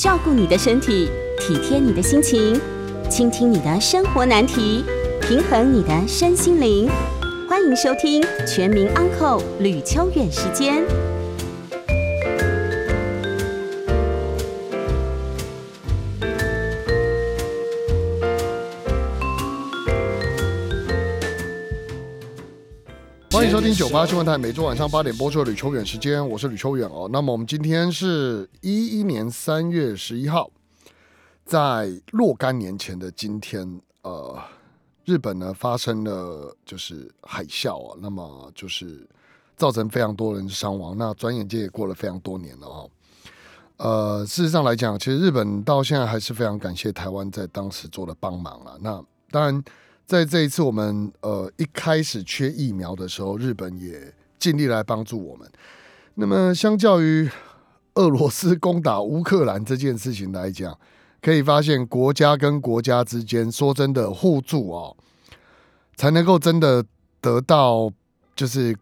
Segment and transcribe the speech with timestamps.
[0.00, 2.58] 照顾你的身体，体贴你的心情，
[3.10, 4.82] 倾听你的生活难题，
[5.20, 6.88] 平衡你的身心灵。
[7.46, 10.82] 欢迎收听《全民安扣吕秋远时间。
[23.60, 27.06] 收听九八新闻台，每周晚上八点播出的吕秋远时间，我是吕秋远哦。
[27.12, 30.50] 那么我们今天是一一年三月十一号，
[31.44, 34.34] 在若干年前的今天，呃，
[35.04, 39.06] 日本呢发生了就是海啸啊，那么就是
[39.58, 40.96] 造成非常多人伤亡。
[40.96, 42.90] 那转眼间也过了非常多年了哦。
[43.76, 48.78] 呃，事实上来讲，其实日本到现在还是非常感谢台湾在当时做的帮忙啊。
[48.80, 49.62] 那当然。
[50.10, 55.48] 在这一次我们呃一开始缺疫苗的时候，日本也尽力来帮助我们。
[56.14, 57.30] 那么，相较于
[57.94, 60.76] 俄罗斯攻打乌克兰这件事情来讲，
[61.22, 64.96] 可以发现国家跟国家之间说真的互助哦，
[65.94, 66.84] 才能够真的
[67.20, 67.88] 得到
[68.34, 68.76] 就是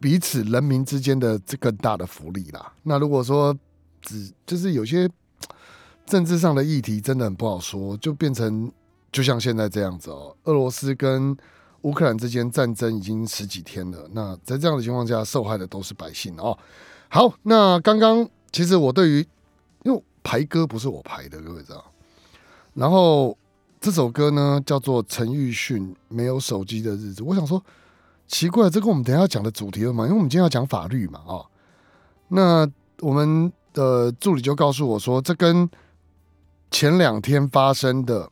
[0.00, 2.72] 彼此人民之间的这更大的福利啦。
[2.84, 3.54] 那如果说
[4.00, 5.06] 只就是有些
[6.06, 8.72] 政治上的议题，真的很不好说，就变成。
[9.16, 11.34] 就像现在这样子哦，俄罗斯跟
[11.80, 14.06] 乌克兰之间战争已经十几天了。
[14.12, 16.58] 那在这样的情况下，受害的都是百姓哦。
[17.08, 19.26] 好，那刚刚其实我对于
[19.84, 21.82] 因为排歌不是我排的，各位知道。
[22.74, 23.34] 然后
[23.80, 27.22] 这首歌呢叫做陈奕迅《没有手机的日子》。
[27.24, 27.64] 我想说，
[28.28, 30.04] 奇怪，这跟我们等下要讲的主题了嘛？
[30.04, 31.40] 因为我们今天要讲法律嘛，啊。
[32.28, 35.66] 那我们的助理就告诉我说，这跟
[36.70, 38.30] 前两天发生的。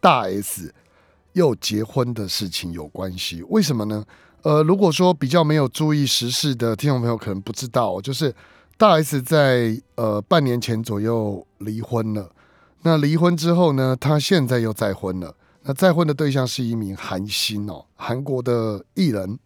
[0.00, 0.74] 大 S
[1.32, 4.04] 又结婚的事情有关系，为什么呢？
[4.42, 8.34] 呃，如果说比较没有注意时事的听众朋友可能不知道，就是
[8.76, 12.30] 大 S 在呃半年前左右离婚了。
[12.82, 15.34] 那离婚之后呢，她现在又再婚了。
[15.62, 19.38] 那再婚的对象是一名韩星哦，韩国的艺人。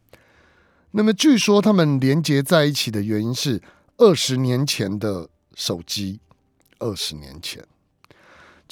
[0.90, 3.60] 那么据说他们连接在一起的原因是
[3.96, 6.20] 二十年前的手机，
[6.78, 7.64] 二十年前。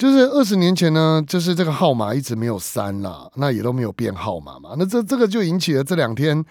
[0.01, 4.73] 就是二十年前呢，就是这个号码一直没有删啦，那也都没有变号码嘛。
[4.75, 6.43] 那这这个就引起了这两天，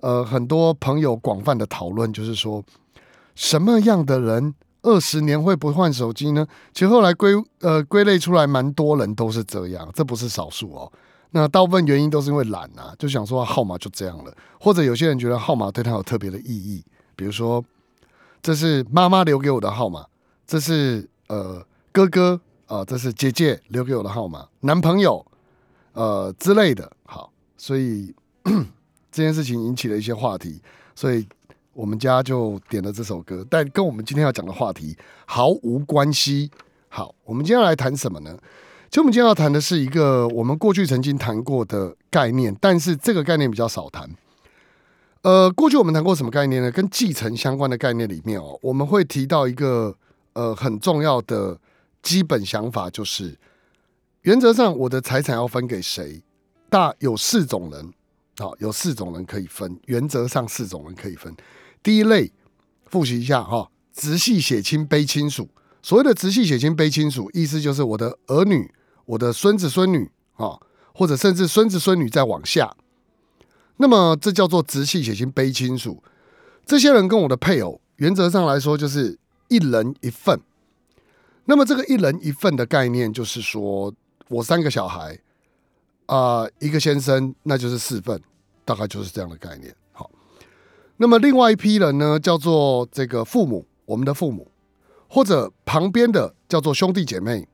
[0.00, 2.64] 呃，很多朋友广泛的讨论，就是说
[3.34, 6.46] 什么样的人二十年会不换手机呢？
[6.72, 10.90] 其实后来归呃归类出来，蛮多人都是这样，这不是少数哦。
[11.32, 16.82] 那大部分原因都是因为懒啊，就想说号码就这样了，或者有些人觉得号码对他有特别的意义，
[17.14, 17.62] 比如说
[18.40, 20.06] 这是妈妈留给我的号码，
[20.46, 22.40] 这是呃哥哥。
[22.66, 25.24] 啊，这是姐姐留给我的号码，男朋友，
[25.92, 26.90] 呃之类的。
[27.04, 28.14] 好，所以
[29.12, 30.60] 这件事情引起了一些话题，
[30.94, 31.26] 所以
[31.74, 36.50] 我们家就点了这首歌，但跟我们今天要讲的话题毫无关系。
[36.88, 38.34] 好，我们今天来谈什么呢？
[38.88, 44.08] 其实我们今天要谈的是一个我们过去曾经谈过的概念，但是这个概念比较少谈。
[45.20, 46.70] 呃，过去我们谈过什么概念呢？
[46.70, 49.94] 跟继承相关的概念里面哦，我们会提到一个
[50.32, 51.58] 呃很重要的。
[52.04, 53.38] 基本想法就是，
[54.20, 56.22] 原则上我的财产要分给谁？
[56.68, 57.92] 大有四种人，
[58.36, 59.80] 好，有四种人可以分。
[59.86, 61.34] 原则上四种人可以分。
[61.82, 62.30] 第一类，
[62.84, 65.48] 复习一下哈，直系血亲卑亲属。
[65.82, 68.70] 所谓的直系血亲卑亲属，意思就是我的儿女、
[69.06, 70.60] 我的孙子孙女啊，
[70.92, 72.76] 或者甚至孙子孙女再往下。
[73.78, 76.02] 那么这叫做直系血亲卑亲属。
[76.66, 80.38] 这些人跟我的配偶，原则上来说就是一人一份。
[81.46, 83.92] 那么这个一人一份的概念，就是说
[84.28, 85.18] 我三个小孩
[86.06, 88.20] 啊，一个先生，那就是四份，
[88.64, 89.74] 大概就是这样的概念。
[89.92, 90.10] 好，
[90.96, 94.50] 那么另外一批人呢，叫做这个父母，我们的父母，
[95.08, 97.46] 或者旁边的叫做兄弟姐妹，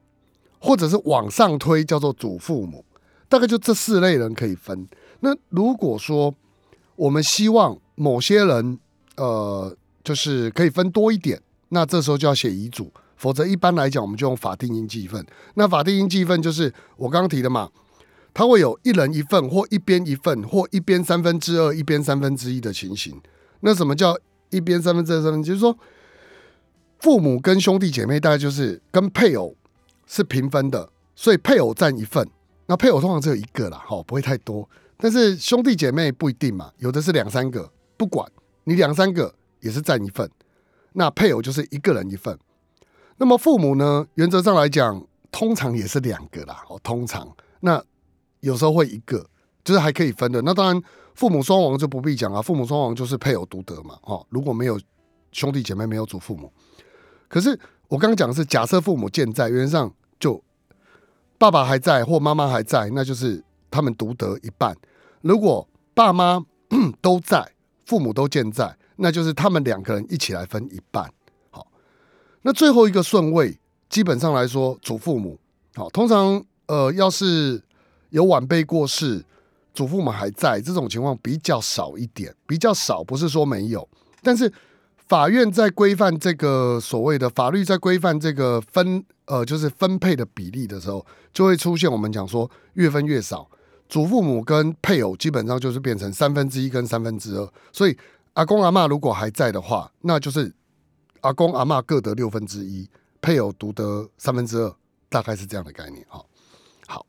[0.60, 2.84] 或者是往上推叫做祖父母，
[3.28, 4.88] 大概就这四类人可以分。
[5.18, 6.32] 那如果说
[6.94, 8.78] 我们希望某些人
[9.16, 12.92] 呃，就是可以分多一点，那这时候就要写遗嘱。
[13.20, 15.24] 否则，一般来讲，我们就用法定应继份。
[15.54, 17.68] 那法定应继份就是我刚刚提的嘛，
[18.32, 23.20] 它会有一人一份，或一边一份，或一边三分之二，一边三分之一的情形。
[23.60, 24.18] 那什么叫
[24.48, 25.22] 一边三分之二？
[25.22, 25.76] 三分就是说，
[27.00, 29.54] 父母跟兄弟姐妹大概就是跟配偶
[30.06, 32.26] 是平分的，所以配偶占一份。
[32.64, 34.66] 那配偶通常只有一个啦，哈，不会太多。
[34.96, 38.26] 但是兄弟姐妹不一定嘛，有的是两三个，不管
[38.64, 40.30] 你两三个也是占一份。
[40.94, 42.38] 那配偶就是一个人一份。
[43.20, 44.06] 那么父母呢？
[44.14, 46.64] 原则上来讲，通常也是两个啦。
[46.70, 47.28] 哦，通常
[47.60, 47.84] 那
[48.40, 49.28] 有时候会一个，
[49.62, 50.40] 就是还可以分的。
[50.40, 50.82] 那当然，
[51.14, 52.40] 父母双亡就不必讲啊。
[52.40, 53.98] 父母双亡就是配偶独得嘛。
[54.04, 54.80] 哦，如果没有
[55.32, 56.50] 兄弟姐妹，没有祖父母。
[57.28, 57.50] 可是
[57.88, 60.42] 我刚刚讲的是假设父母健在，原则上就
[61.36, 64.74] 爸爸还在或妈妈还在，那就是他们独得一半。
[65.20, 66.42] 如果爸妈
[67.02, 67.52] 都在，
[67.84, 71.12] 父母都健在，那就是他们两个人一起来分一半。
[72.42, 73.58] 那最后一个顺位，
[73.88, 75.38] 基本上来说，祖父母。
[75.74, 77.62] 好，通常呃，要是
[78.10, 79.24] 有晚辈过世，
[79.74, 83.88] 祖父母还在，这种情况比较少一点，比较少，不是说没有，
[84.22, 84.52] 但是。
[85.10, 91.04] 法院在规范这个所谓的法律，在规范这个分呃，就是分配的比例的时候，
[91.34, 93.50] 就会出现我们讲说越分越少。
[93.88, 97.98] 祖父母跟配偶基本上就是变成三分之一跟三分之二，所以
[98.34, 100.54] 阿公阿妈如果还在的话，那就是
[101.22, 102.88] 阿公阿妈各得六分之一，
[103.20, 104.74] 配偶独得三分之二，
[105.08, 106.04] 大概是这样的概念。
[106.08, 106.24] 哈，
[106.86, 107.06] 好，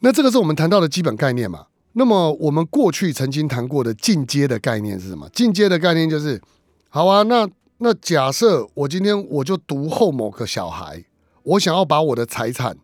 [0.00, 1.66] 那这个是我们谈到的基本概念嘛？
[1.92, 5.28] 那么我们过去曾经谈过的进阶的概念是什么？
[5.30, 6.42] 进阶的概念就是，
[6.88, 11.04] 好啊，那那假设我今天我就独后某个小孩，
[11.42, 12.76] 我想要把我的财产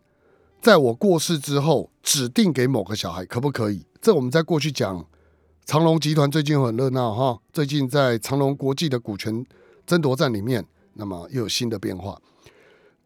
[0.61, 3.85] 在我过世之后指定给某个小孩，可不可以？
[4.01, 5.05] 这我们在过去讲
[5.65, 9.45] 长隆集团最近很热闹哈，最近在长隆国际的股权
[9.85, 12.19] 争夺战里面，那么又有新的变化。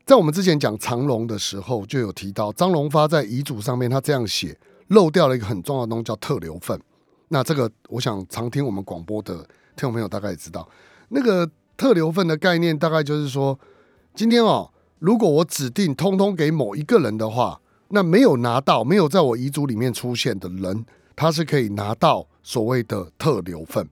[0.06, 4.58] 在我们之前讲长龙的时候，就有提到张荣发在遗嘱上面他这样写。
[4.90, 6.80] 漏掉了一个很重要的东西，叫特留份。
[7.30, 10.70] 那这个，我想常听我们广播的听众朋友大概也知道，
[11.10, 13.60] 那个特留份的概念，大概就是说，
[14.14, 14.70] 今天哦，
[15.00, 20.86] 如果我指定通通给某一个人的话，那没有拿到、没有在我遗嘱里面出现的人，
[21.16, 23.90] 他是可以拿到所谓的特留份。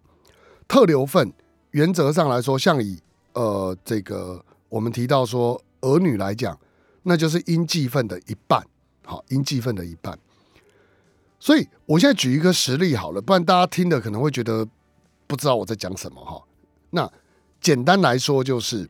[0.68, 1.34] 特留份
[1.74, 3.00] 原则上来说，像以
[3.34, 6.58] 呃这个我们提到说儿女来讲，
[7.02, 8.64] 那就是应继份的一半，
[9.06, 10.18] 好，应继份的一半。
[11.40, 14.66] 所以，我现在举一个实例好了，不然大家听的可能会觉得
[15.28, 16.42] 不知道我在讲什么哈。
[16.92, 17.12] 那
[17.60, 18.88] 简单来说就是，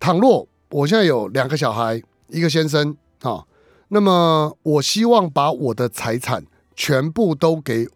[0.00, 3.46] 倘若我现在有两个小孩，一个先生哈，
[3.88, 6.44] 那么我希望把我的财产
[6.74, 7.86] 全部都给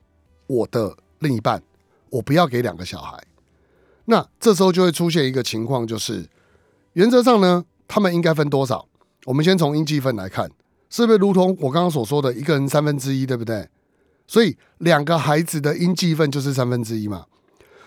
[0.46, 1.62] 我的另一半，
[2.10, 3.20] 我不要给两个小孩。
[4.06, 6.26] 那这时候就会出现一个情况，就是
[6.94, 8.88] 原则上呢，他们应该分多少？
[9.26, 10.50] 我们先从应计分来看。
[10.88, 13.68] 是不是如同我刚刚所说的一个人三分之一，对不对？
[14.28, 17.26] 所以两个孩子的应计份就是三分之一嘛。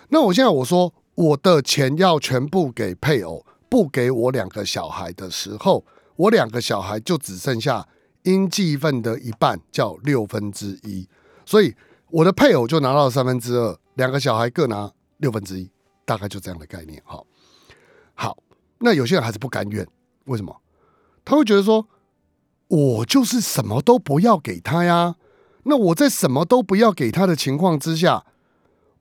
[0.10, 5.86] 那我现在我说我的钱要全部给配偶，不给我两个小孩的时候，
[6.18, 7.88] 我两个小孩就只剩下
[8.24, 11.08] 应计份的一半，叫六分之一。
[11.46, 11.74] 所以
[12.12, 15.72] 我的配偶就拿到了三分之二，两个小孩各拿六分之一，
[16.10, 17.00] 大概就这样的概念。
[17.06, 17.26] 好，
[18.16, 18.36] 好，
[18.80, 19.86] 那有些人还是不甘愿，
[20.26, 20.56] 为什么？
[21.24, 21.88] 他会觉得说。
[22.70, 25.16] 我就是什么都不要给他呀。
[25.64, 28.24] 那我在什么都不要给他的情况之下，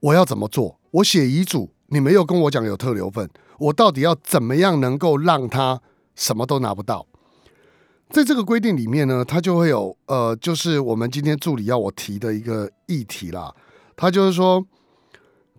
[0.01, 0.81] 我要怎么做？
[0.93, 3.29] 我写遗嘱，你没有跟我讲有特留份，
[3.59, 5.83] 我到底要怎么样能够让他
[6.15, 7.07] 什么都拿不到？
[8.09, 13.55] 在这个规定里面呢，他就会有呃，就是我们今天助理要我提的一个议题啦。
[13.95, 14.67] 他就是说，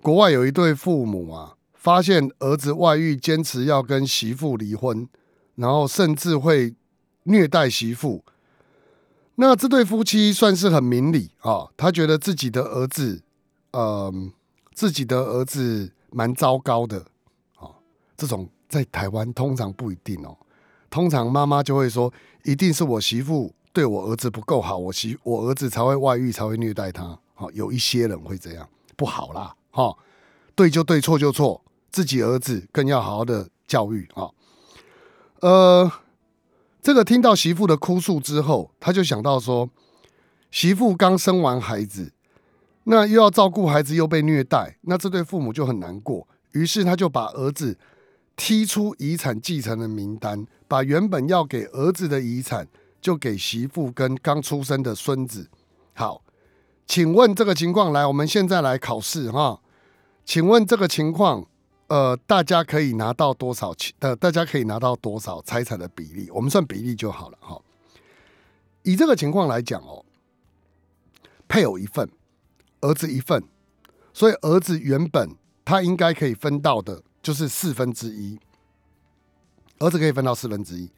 [0.01, 5.07] 国外有一对父母啊，发现儿子外遇，坚持要跟媳妇离婚，
[5.55, 6.75] 然后甚至会。
[7.23, 8.23] 虐待媳妇，
[9.35, 11.67] 那这对夫妻算是很明理啊。
[11.77, 13.21] 他觉得自己的儿子，
[13.71, 14.11] 呃，
[14.73, 17.05] 自己的儿子蛮糟糕的
[17.57, 17.69] 啊。
[18.17, 20.35] 这种在台湾通常不一定哦，
[20.89, 22.11] 通常妈妈就会说，
[22.45, 27.19] 一定是我媳妇对我儿子不够好，我媳我儿子才会外遇，才会虐待他。
[27.35, 29.53] 好，有一些人会这样，不好啦。
[29.79, 29.97] 哈，
[30.55, 34.29] 对就对，错就错，自己儿子更要好好的教育啊。
[35.39, 35.91] 呃。
[36.81, 39.69] 这个听到媳妇的哭诉之后，他就想到说，
[40.49, 42.13] 媳妇刚生完孩子，
[42.85, 46.25] 那又要照顾孩子，又被虐待，那这对父母就很难过。
[46.53, 47.77] 于是他就把儿子
[48.37, 52.65] 踢出遗产继承的名单，把原本要给儿子的遗产
[53.01, 55.49] 就给媳妇跟刚出生的孙子。
[55.93, 56.23] 好，
[56.87, 59.59] 请问这个情况，来，我们现在来考试哈。
[60.29, 61.47] 请问这个情况。
[61.87, 63.91] 呃，大家可以拿到多少钱？
[63.97, 66.29] 呃，大家可以拿到多少财产的比例？
[66.29, 67.59] 我们算比例就好了哈。
[68.83, 70.05] 以这个情况来讲哦，
[71.47, 72.07] 配偶一份，
[72.81, 73.43] 儿子一份，
[74.13, 78.37] 所以儿子原本他应该可以分到的就是四分之一，
[79.79, 80.91] 儿子可以分到四分之一，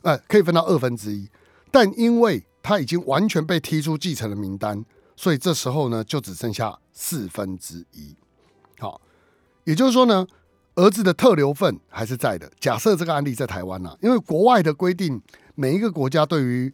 [0.00, 1.28] 呃，可以分到二分之一，
[1.70, 4.84] 但因为他已经完全被踢出继承的名单，
[5.14, 8.16] 所以这时候呢，就只剩下四分之一。
[9.64, 10.26] 也就是说呢，
[10.74, 12.50] 儿子的特留份还是在的。
[12.58, 15.20] 假设这个案例在台湾呢，因为国外的规定，
[15.54, 16.72] 每一个国家对于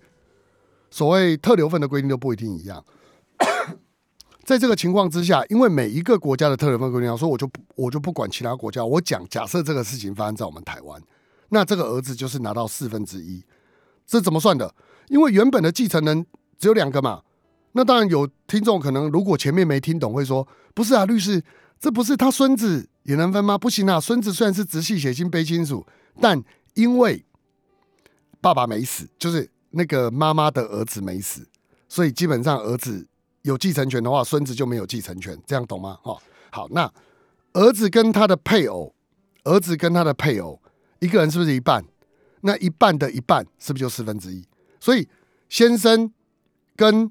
[0.90, 2.84] 所谓特留份的规定都不一定一样。
[4.44, 11.02] 在这个情况之下，因为每一个国家的特留份规定，说我就我就不管其他国家，我讲假设这个事情发生在我们台湾，
[11.50, 13.44] 那这个儿子就是拿到四分之一，
[14.06, 14.74] 这怎么算的？
[15.08, 16.24] 因为原本的继承人
[16.58, 17.22] 只有两个嘛。
[17.72, 21.42] 那当然有听众可能如果前面没听懂，会说不是啊，律师，
[21.80, 23.56] 这不是他孙子也能分吗？
[23.56, 25.86] 不行啊，孙子虽然是直系血亲卑亲属，
[26.20, 26.42] 但
[26.74, 27.24] 因为
[28.40, 31.48] 爸爸没死，就是那个妈妈的儿子没死，
[31.88, 33.06] 所以基本上儿子。
[33.42, 35.98] 有继承权的话，孙子就没有继承权，这样懂吗？
[36.02, 36.20] 哦，
[36.50, 36.92] 好，那
[37.54, 38.94] 儿子跟他的配偶，
[39.44, 40.60] 儿子跟他的配偶，
[40.98, 41.82] 一个人是不是一半？
[42.42, 44.44] 那一半的一半是不是就四分之一？
[44.78, 45.08] 所以
[45.48, 46.12] 先生
[46.76, 47.10] 跟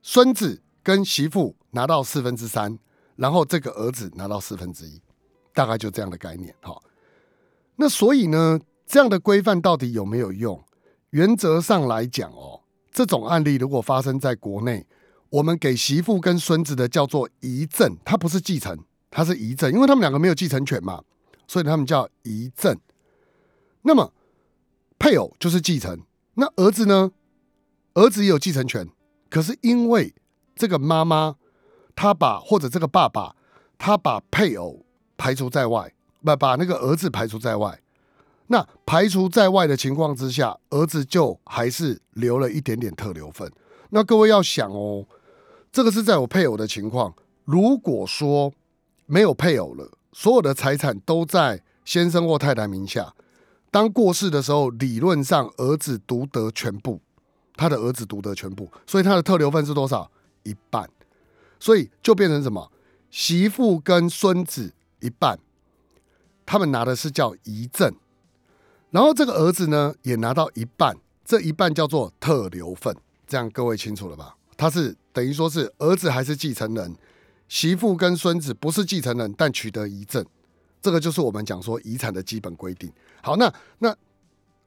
[0.00, 2.78] 孙子跟媳妇拿到四分之三，
[3.16, 5.00] 然后这个儿子拿到四分之一，
[5.52, 6.54] 大概就这样的概念。
[6.60, 6.82] 好，
[7.76, 10.62] 那所以呢，这样的规范到底有没有用？
[11.10, 14.86] 原则上来讲，哦，这种案例如果发生在国内。
[15.30, 18.78] 我们给媳妇跟孙子的叫做遗赠，它不是继承，
[19.10, 21.02] 它是遗赠，因为他们两个没有继承权嘛，
[21.48, 22.78] 所以他们叫遗赠。
[23.82, 24.12] 那么
[24.96, 25.98] 配偶就是继承，
[26.34, 27.10] 那儿子呢？
[27.94, 28.88] 儿子也有继承权，
[29.28, 30.14] 可是因为
[30.54, 31.34] 这个妈妈
[31.94, 33.34] 他把或者这个爸爸
[33.78, 34.84] 他把配偶
[35.16, 37.80] 排除在外，不把那个儿子排除在外，
[38.48, 43.50] 那排除在外的情况之下，儿子就还是留了一点点特留份。
[43.90, 45.06] 那各位要想哦。
[45.72, 47.12] 这个是在我配偶的情况。
[47.44, 48.52] 如果说
[49.06, 53.12] 没有配偶了，所有的财产都在先生或太太名下，
[53.72, 57.00] 当过世的时候，理论上儿子独得全部，
[57.56, 60.08] 他的儿子独得全部，所以他的特留份是多少？
[60.44, 60.88] 一半。
[61.58, 62.70] 所以就变成什么？
[63.10, 65.38] 媳妇跟孙子一半，
[66.44, 67.94] 他们拿的是叫遗赠，
[68.90, 72.96] 然后这个儿子呢也拿到一半，这一半叫做特留份。
[73.26, 74.36] 这样各位清楚了吧？
[74.56, 74.96] 他是。
[75.14, 76.96] 等于说是儿子还是继承人，
[77.46, 80.26] 媳妇跟孙子不是继承人，但取得遗赠，
[80.82, 82.92] 这个就是我们讲说遗产的基本规定。
[83.22, 83.96] 好，那那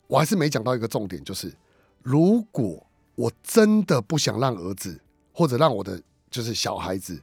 [0.08, 1.54] 我还是没讲到一个重点，就是
[2.02, 4.98] 如果我真的不想让儿子
[5.34, 7.22] 或者让我的就是小孩子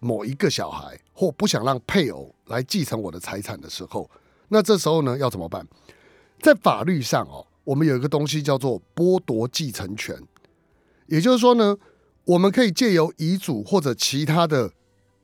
[0.00, 4.10] 某一个小孩或不想让配偶来继承我的财产的时候，
[4.48, 5.66] 那这时候呢要怎么办？
[6.40, 10.16] 在法律上哦，我们有一个东西叫做剥夺继承权，
[11.06, 11.76] 也就是说呢。
[12.26, 14.72] 我们可以借由遗嘱或者其他的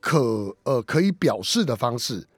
[0.02, 2.28] 可呃可以表示的方式，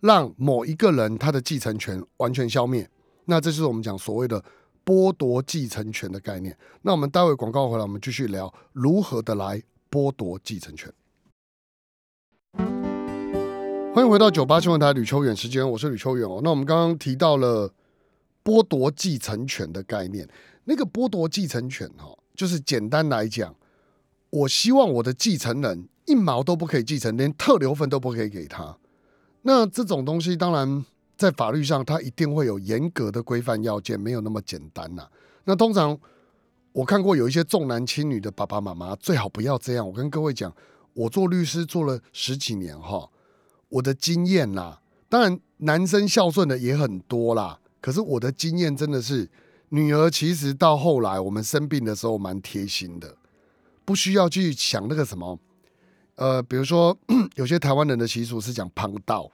[0.00, 2.86] 让某一个人他的继承权完全消灭。
[3.24, 4.44] 那这就是我们讲所谓的
[4.84, 6.54] 剥夺继承权的概念。
[6.82, 10.92] 那我们待会广告回来，我们继续聊如何的来剥夺继承权。
[13.92, 16.40] 欢迎回到九八新闻台吕秋远时间，我是吕秋远哦。
[16.44, 17.74] 那我们刚刚提到了
[18.44, 20.28] 剥夺继承权的概念，
[20.64, 23.52] 那个剥夺继承权哈，就是简单来讲。
[24.30, 28.78] 我希望我的继承人一毛都不可以继承，连特留份都不可以给他。
[29.42, 30.84] 那这种东西，当然
[31.16, 35.08] 在法律上，它一定会有严格的规范要件，没有那么简单呐。
[35.42, 35.98] 那通常
[36.72, 39.86] 我看过有一些重男轻女的爸爸妈妈，最好不要这样。
[39.86, 40.54] 我跟各位讲，
[40.94, 43.10] 我做律师做了十几年哈，
[43.68, 49.28] 我的经验啦，当然男生孝顺的也很多啦，可是我的经验真的是，
[49.70, 53.16] 女儿其实到后来我们生病的时候蛮贴心的。
[53.84, 55.36] 不需要去想那个什么，
[56.14, 56.96] 呃，比如说
[57.34, 59.28] 有些台湾人的习俗是讲旁道，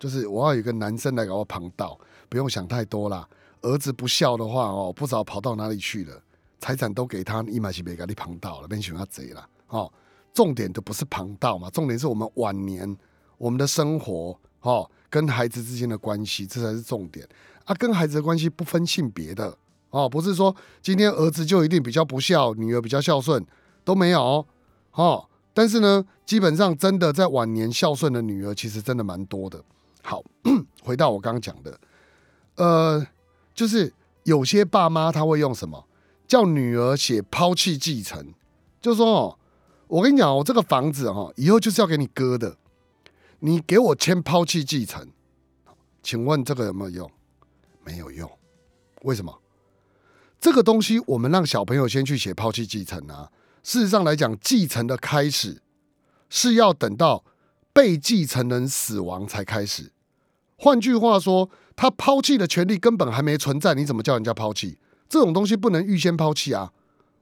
[0.00, 1.96] 就是我要有个男生来给我旁道，
[2.28, 3.28] 不用想太多啦。
[3.60, 6.20] 儿子不孝的话哦，不知道跑到哪里去了，
[6.62, 9.92] 财产都给他，一买起别给你旁道了，变喜欢贼了哦。
[10.32, 12.96] 重点都不是旁道嘛，重点是我们晚年
[13.36, 17.28] 我们的生活哦，跟孩子之间的关系，这才是重点
[17.64, 17.74] 啊。
[17.74, 19.58] 跟孩子的关系不分性别的
[19.90, 23.44] 哦，不是说今天儿子就一定比较不孝，女儿比较孝顺。
[23.84, 24.46] 都没有
[24.92, 29.60] 哦，但是呢，基本上真的在晚年孝顺的女儿，其实真的蛮多的。
[30.04, 30.22] 好，
[30.84, 31.80] 回到我刚刚讲的，
[32.54, 33.04] 呃，
[33.52, 33.92] 就是
[34.22, 35.84] 有些爸妈他会用什么
[36.32, 38.32] 叫女儿写抛弃继承，
[38.80, 39.38] 就说哦，
[39.86, 42.56] 我跟你讲，我这个房子哈，以后就是要给你哥的，
[43.40, 45.10] 你给我签抛弃继承，
[46.02, 47.10] 请问这个有没有用？
[47.84, 48.30] 没有用，
[49.02, 49.42] 为什么？
[50.40, 53.30] 这个东西我们让小朋友先去写抛弃继承啊。
[53.62, 55.60] 事实上来讲，继承的开始
[56.30, 57.26] 是要等到
[57.74, 59.92] 被继承人死亡才开始。
[60.56, 64.78] 换句话说，他抛弃的权利根本还没存在，你怎么叫人家抛弃？
[65.12, 66.72] 这种东西不能预先抛弃啊！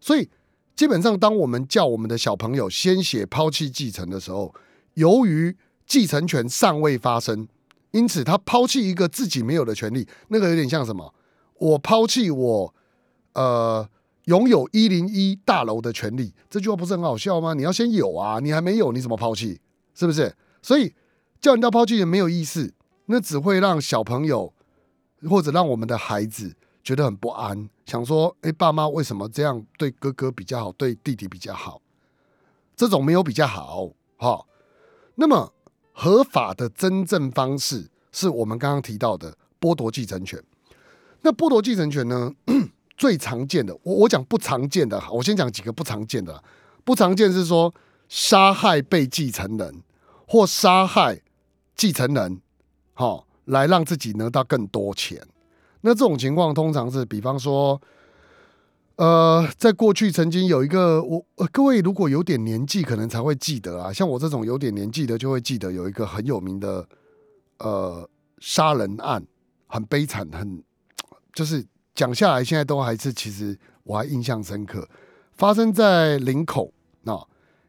[0.00, 0.28] 所以，
[0.76, 4.54] 基本上，当我们叫我们的小朋友先写抛弃继承的时候，
[4.94, 5.56] 由于
[5.88, 7.48] 继承权尚未发生，
[7.90, 11.12] 因此他抛弃一个自己没有的权利，那个有点像什么？
[11.58, 12.74] 我抛弃我，
[13.32, 13.88] 呃。
[14.26, 17.52] 拥有一零一大楼的权利，这句话不是很好笑吗？
[17.54, 19.58] 你要先有啊，你还没有，你怎么抛弃？
[19.92, 20.32] 是不是？
[20.62, 20.94] 所以
[21.40, 22.72] 叫人家抛弃也没有意思，
[23.06, 24.52] 那只会让小朋友
[25.28, 31.80] 或者让我们的孩子觉得很不安，想说：哎，爸妈为什么这样对哥哥比较好，对弟弟比较好？
[32.76, 34.46] 这种没有比较好，哈。
[35.16, 35.52] 那么
[35.92, 40.42] 合法的真正方式是我们刚刚提到的剥夺继承权。
[41.20, 42.32] 那剥夺继承权呢？
[42.96, 46.42] 最常见的，我我讲不常见的，我先讲几个不常见的。
[46.84, 47.74] 不常见是说
[48.08, 49.82] 杀害被继承人
[50.26, 51.22] 或杀害
[51.74, 52.40] 继承人，
[52.92, 55.26] 好来让自己得到更多钱。
[55.82, 57.80] 那这种情况通常是，比方说。
[58.96, 63.90] 呃，在过去曾经有一个我，各位如果有点年纪，可能才会记得啊。
[63.90, 66.86] 像我这种有点年纪的，就会记得有一个很有名的
[67.60, 68.06] 呃
[68.40, 69.24] 杀人案，
[69.68, 70.62] 很悲惨，很
[71.32, 74.86] 就是讲下来，现在都还是其实我还印象深刻。
[75.32, 76.70] 发生在林口
[77.06, 77.24] 啊，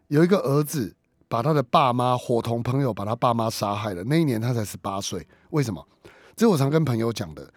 [0.10, 0.94] 有一个儿子
[1.30, 4.04] 把他的爸妈伙同朋友把他爸妈杀害了。
[4.04, 5.88] 那一年他才十八岁，为什么？
[6.36, 7.54] 这我常跟朋友讲的，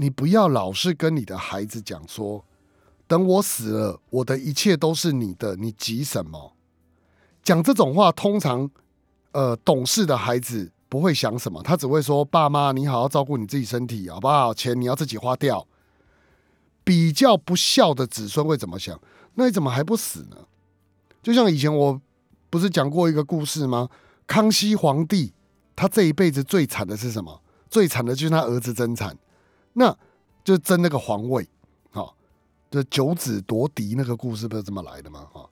[0.00, 2.42] 你不要老是跟你的孩子讲说。
[3.06, 6.54] 等我死了，我的一切都是你的，你急什么？
[7.42, 8.70] 讲这种话，通常，
[9.32, 14.54] 呃，懂事的孩子不会想什么，他只会说：“爸妈，你好好照顾你自己身体，好不好？
[14.54, 15.66] 钱你要自己花掉。”
[16.84, 18.98] 比较不孝的子孙会怎么想？
[19.34, 20.36] 那你怎么还不死呢？
[21.22, 22.00] 就像以前我
[22.48, 23.90] 不是讲过一个故事吗？
[24.26, 25.34] 康熙皇帝
[25.74, 27.42] 他这一辈子最惨的是什么？
[27.68, 29.18] 最惨的就是他儿子争产，
[29.72, 29.96] 那
[30.44, 31.48] 就争那个皇位。
[31.92, 32.12] 哦，
[32.70, 35.26] 就九子夺嫡那个故事不是这么来的吗？
[35.32, 35.48] 哈，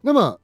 [0.00, 0.40] 那么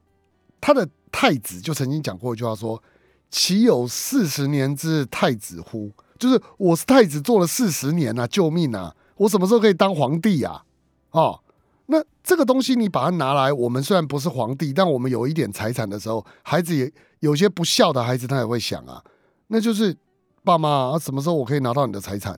[0.61, 2.81] 他的太子就曾经讲过一句话说
[3.29, 8.93] ：“岂有四十年之太子乎？”就是我是太子做了四十年啊，救命啊！
[9.15, 10.65] 我什么时候可以当皇帝啊？
[11.11, 11.39] 哦，
[11.85, 19.01] 那这个东西你把它拿来，我们虽然不是皇帝，但我们有一点财产的时候，孩子也有些不孝的孩子，他也会想啊，
[19.47, 19.95] 那就是
[20.43, 22.37] 爸妈啊，什么时候我可以拿到你的财产？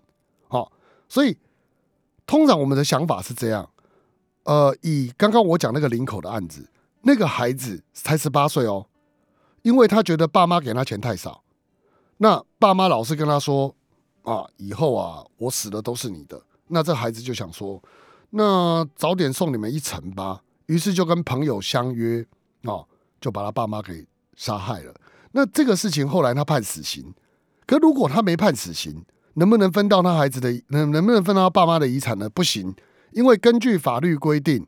[1.12, 1.38] 所以。
[2.28, 3.70] 通常我们的想法是这样，
[4.44, 6.70] 呃，以刚刚我讲那个林口的案子，
[7.02, 8.86] 那个孩子才十八岁哦，
[9.64, 11.44] 因为他觉得爸妈给他钱太少，
[12.20, 13.76] 那爸妈老是跟他说
[14.22, 17.84] 啊，以后啊，我死了都是你的，那这孩子就想说，
[18.30, 22.26] 那早点送你们一程吧，于是就跟朋友相约
[22.64, 22.86] 啊，
[23.20, 24.08] 就把他爸妈给
[24.38, 24.94] 杀害了。
[25.34, 27.14] 那这个事情后来他判死刑，
[27.68, 29.04] 可如果他没判死刑。
[29.36, 32.30] 能不能分到他孩子的能能不能分到他爸妈的遗产呢？
[32.30, 32.76] 不行，
[33.12, 34.68] 因为根据法律规定，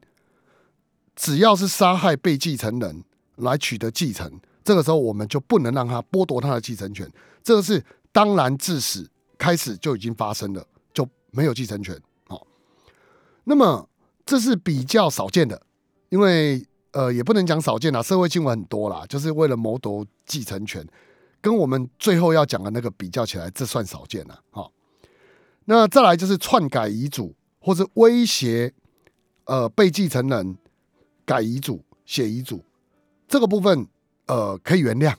[1.15, 3.03] 只要是杀害被继承人
[3.35, 7.09] 来取得继承，这个时候我们就不能让他剥夺他的继承权。
[7.43, 9.05] 这个是当然自始
[9.37, 11.99] 开始就已经发生了，就没有继承权。
[12.27, 12.47] 好，
[13.43, 13.89] 那么
[14.25, 15.61] 这是比较少见的，
[16.09, 20.87] 因为呃也不能讲少见啦，社会新闻很多啦，就是为了谋夺继承权。
[21.43, 24.39] 跟我们最后要讲的那个比较起来，这算少见了。
[24.49, 24.71] 好，
[25.65, 28.73] 那再来就是篡改遗嘱或者威胁
[29.43, 30.57] 呃被继承人
[31.25, 32.63] 改遗嘱、写遗嘱，
[33.27, 33.85] 这个部分
[34.27, 35.13] 呃可以原谅，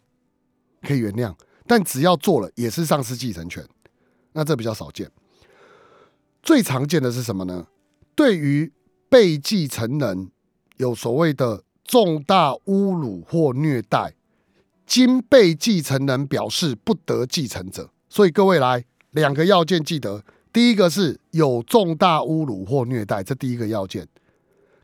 [0.80, 3.62] 可以原谅，但只要做了也是丧失继承权，
[4.32, 5.10] 那这比较少见。
[6.42, 7.66] 最常见的是什么呢？
[8.14, 8.72] 对于
[9.10, 10.30] 被继承人
[10.78, 14.14] 有所谓的重大侮辱或虐待。
[14.86, 24.06] 经被继承人表示不得继承者，所以各位来两个要件记得，第一个是有重大侮辱或虐待，这第一个要件。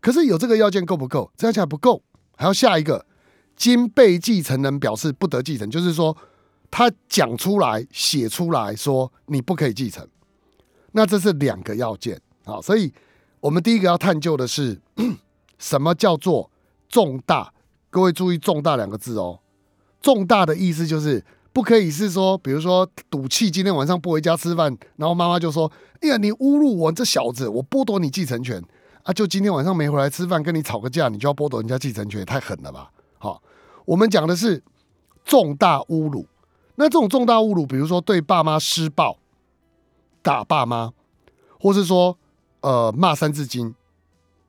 [0.01, 1.31] 可是有这个要件够不够？
[1.37, 2.03] 这样讲不够，
[2.37, 3.05] 还要下一个，
[3.55, 6.17] 经被继承人表示不得继承，就是说
[6.71, 10.09] 他讲出来、写出来说你不可以继承，
[10.93, 12.61] 那这是两个要件啊。
[12.63, 12.91] 所以
[13.41, 14.81] 我们第一个要探究的是
[15.59, 16.51] 什么叫做
[16.89, 17.53] 重大？
[17.91, 19.41] 各位注意“重大”两个字哦。
[20.01, 28.63] 重大的意思就是不可以是说，比如说赌气，今天晚上不回家吃饭，然后妈妈就说：“哎呀，你侮辱我这小子，我剥夺你继承权
[29.03, 32.91] 啊！”就今天晚上没回来吃饭，跟你吵个架，你就要剥夺人家继承权，也太狠了吧？
[33.19, 33.43] 好，
[33.85, 34.63] 我们讲的是
[35.25, 36.25] 重大侮辱。
[36.77, 39.19] 那这种重大侮辱，比如说对爸妈施暴、
[40.23, 40.93] 打爸妈，
[41.59, 42.17] 或是说
[42.61, 43.75] 呃骂三字经，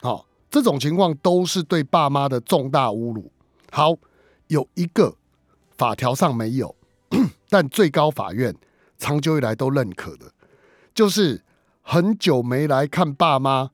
[0.01, 3.31] 好，这种情况都是对爸妈的重大侮辱。
[3.71, 3.95] 好，
[4.47, 5.15] 有一个。
[5.81, 6.75] 法条上没有，
[7.49, 8.55] 但最高法院
[8.99, 10.31] 长久以来都认可的，
[10.93, 11.43] 就是
[11.81, 13.71] 很久没来看爸妈，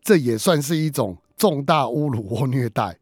[0.00, 2.98] 这也算是一种重大侮辱或虐待。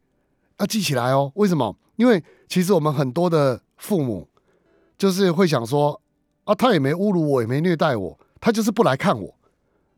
[0.58, 1.30] 要记起来哦。
[1.36, 1.76] 为什么？
[1.94, 4.28] 因为其实我们很多的父母
[4.96, 6.02] 就是会想说，
[6.42, 9.32] 啊，他也没侮辱我，也没虐待我，他就是不来看我，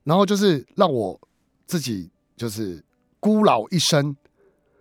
[0.05, 1.19] 然后就是让我
[1.67, 2.85] 自己就是
[3.21, 4.15] 孤老一生。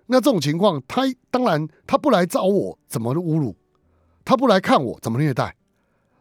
[0.08, 3.56] 那这种情况，他当然他不来找我，怎么侮辱？
[4.30, 5.56] 他不来看我，怎么虐待？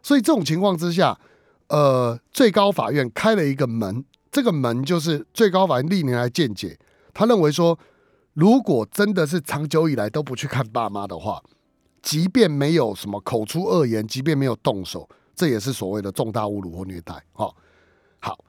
[0.01, 1.15] 所以这种情况之下，
[1.67, 6.75] 呃，最高法院开了一个门，这个门就是最高法院历年来见解，
[7.13, 7.77] 他认为说，
[8.33, 11.39] 如果真的是长久以来都不去看爸妈的话，
[12.01, 17.13] 即便没有什么口出恶言，即便没有动手，这也是所谓的重大侮辱或虐待。
[17.33, 17.55] 哦，
[18.17, 18.43] 好，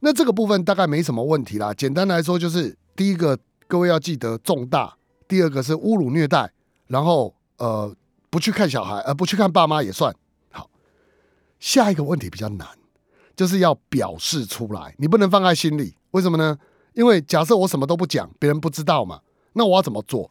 [0.00, 1.72] 那这个部分大概没什么问题啦。
[1.72, 3.38] 简单来说，就是第一个。
[3.68, 4.96] 各位要记得重大，
[5.28, 6.52] 第二个是侮辱虐待，
[6.88, 7.94] 然后呃
[8.30, 10.14] 不去看小孩，而不去看爸妈也算
[10.50, 10.70] 好。
[11.58, 12.66] 下一个问题比较难，
[13.36, 15.96] 就是要表示出来，你不能放在心里。
[16.12, 16.58] 为什么呢？
[16.94, 19.20] 因为假设我什么都不讲，别人不知道嘛，
[19.52, 20.30] 那我要怎么做？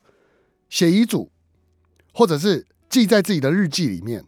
[0.70, 1.30] 写遗嘱，
[2.14, 4.26] 或者是记在自己的日记里面，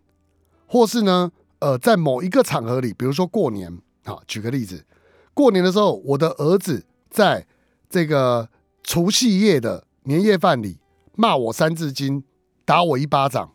[0.68, 4.86] 或是呢呃在某一个场合里，比如说过年，好举个例子，
[5.34, 7.48] 过年的时候，我的儿子在
[7.90, 8.50] 这个。
[8.84, 10.80] 除夕夜的年夜饭里
[11.16, 12.24] 骂我三字经，
[12.66, 13.54] 打我一巴掌，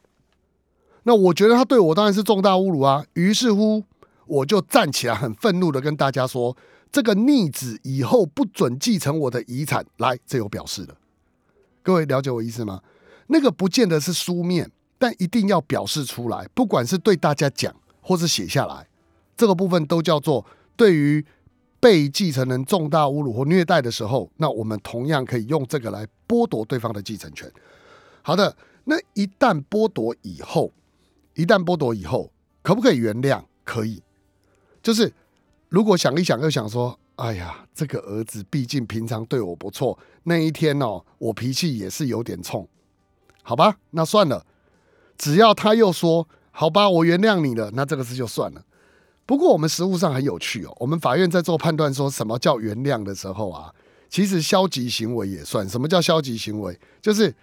[1.07, 3.05] 那我觉得他对我当然是重大侮辱啊。
[3.15, 3.85] 于是乎，
[4.27, 6.57] 我就站起来，很愤怒的跟大家说
[6.91, 10.97] ：“这个逆子以后不准继承我的遗产。”来，这有表示了。
[11.83, 12.83] 各位了解我意思吗？
[13.29, 18.89] 那个不见得是书面，但一定要表示出来，不管是对大家讲，或是写下来，
[19.37, 20.45] 这个部分都叫做
[20.77, 21.25] 对于。
[21.79, 27.49] 被继承人重大侮辱或虐待的时候，那我们同样可以用这个来剥夺对方的继承权。
[28.23, 30.73] 好的，那一旦剥夺以后，
[31.37, 33.45] 一旦剥夺以后，可不可以原谅？
[33.63, 34.03] 可以。
[34.83, 35.13] 就是
[35.69, 42.69] 如果想一想，又想说，哎呀，这个儿子毕竟平常对我不错，那一天哦，我脾气也是有点冲，
[43.43, 44.45] 好吧，那算了。
[45.19, 48.65] 只要他又说，好吧，我原谅你了，那这个事就算了。
[49.25, 50.75] 不过我们实务上很有趣哦。
[50.79, 53.75] 我们法院在做判断，说什么叫原谅的时候啊，
[54.09, 55.69] 其实消极行为也算。
[55.69, 56.79] 什么叫消极行为？
[57.03, 57.35] 就是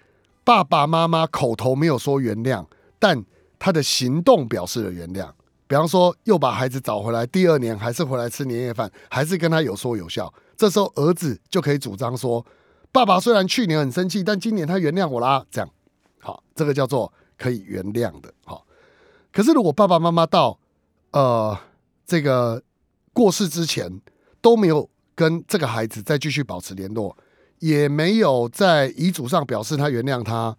[0.43, 2.65] 爸爸妈妈口头没有说原谅，
[2.97, 3.25] 但
[3.63, 5.31] 他的行动表示了原谅。
[5.67, 10.31] 比方说，又把孩子找回来，第二年还是回来吃年夜饭，还是跟他有说有笑。
[10.57, 12.45] 这时候儿子就可以主张说
[12.91, 15.69] ：“爸爸虽然去年很生气，但今年他原谅我啦。”这样，
[16.19, 18.33] 好，这个叫做可以原谅的。
[18.43, 18.65] 好，
[19.31, 20.59] 可是如果爸爸妈妈到
[21.11, 21.57] 呃。
[22.05, 22.61] 这个
[23.13, 24.01] 过世之前
[24.41, 27.15] 都没有跟这个孩子再继续保持联络，
[27.59, 30.55] 也没有在遗嘱上表示他原谅他。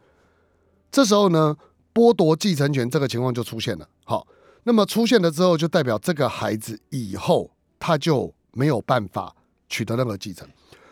[0.91, 1.55] 这时候呢，
[1.95, 3.89] 剥夺继承权这个情况就出现了。
[4.05, 4.27] 好，
[4.65, 9.35] 那么出现了之后，就代表这个孩子以后他就没有办法
[9.69, 10.47] 取得任何继承。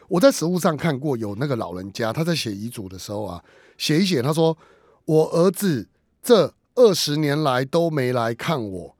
[0.09, 3.43] 我在实物上看过，有那个老人家他在写遗嘱的时候啊，
[3.77, 4.57] 写一写，他说
[5.05, 5.89] ：“我儿子
[6.23, 8.97] 这二十年来都没来看我。”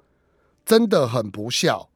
[0.65, 1.89] 真的很不孝，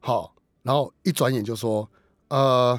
[0.00, 1.88] 好，然后一转眼就说，
[2.28, 2.78] 呃，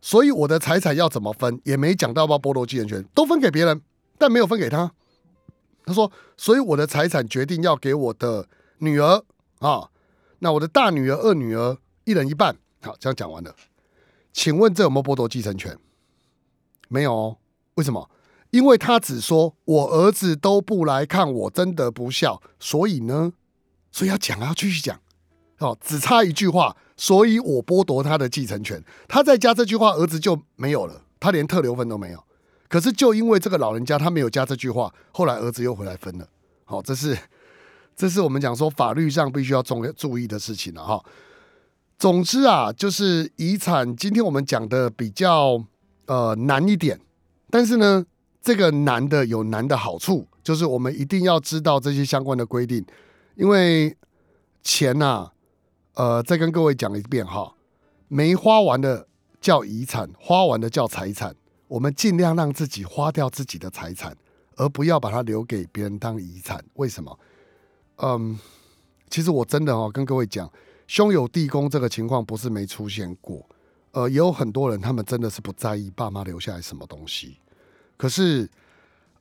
[0.00, 3.82] 所以我的财产要怎么分，也没讲到要剥夺继承权，都分给别人，
[4.16, 4.92] 但没有分给他。
[5.84, 9.22] 他说，所以我的财产决定要给我的女儿
[9.58, 9.90] 啊，
[10.38, 12.56] 那我的大女儿、二女儿一人一半。
[12.82, 13.54] 好，这样讲完了，
[14.32, 15.78] 请问这有没有剥夺继承权？
[16.88, 17.38] 没有哦，
[17.74, 18.10] 为什么？
[18.50, 23.32] 因为他只说我儿子都不来看我，真的不孝，所以呢？
[23.90, 25.00] 所以要讲啊，要继续讲，
[25.58, 28.84] 哦，只差一句话，所以我剥夺他的继承权。
[29.08, 32.24] 他再加这句话，儿子就没有了，他连特留分都没有。
[32.68, 36.26] 可是就因为这个老人家他没有加这句话，后来儿子又回来分了。
[36.64, 37.16] 好，这是
[37.94, 41.04] 这是我们讲说法律上必须要重注意的事情了哈。
[41.98, 45.62] 总之啊，就是遗产，今天我们讲的比较
[46.06, 46.98] 呃难一点，
[47.50, 48.04] 但是呢，
[48.42, 52.84] 这个难的有难的好处，就是我们一定要知道这些相关的规定。
[53.36, 53.96] 因为
[54.62, 55.30] 钱呐，
[55.94, 57.54] 呃，再跟各位讲一遍哈，
[58.08, 59.06] 没花完的
[59.40, 61.36] 叫遗产，花完的叫财产。
[61.74, 64.16] 我们尽量让自己花掉自己的财产，
[64.54, 66.64] 而不要把它留给别人当遗产。
[66.74, 67.18] 为什么？
[67.96, 68.38] 嗯，
[69.10, 70.48] 其实我真的哦，跟各位讲，
[70.86, 73.44] 兄友弟恭这个情况不是没出现过。
[73.90, 77.38] 呃，也有很多人，他们真的是不在意爸妈留下来什么东西，
[77.96, 78.48] 可是。